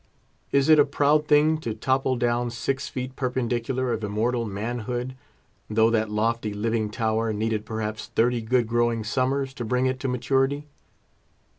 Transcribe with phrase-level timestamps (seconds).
[0.51, 5.13] Is it a proud thing to topple down six feet perpendicular of immortal manhood,
[5.69, 10.07] though that lofty living tower needed perhaps thirty good growing summers to bring it to
[10.07, 10.65] maturity?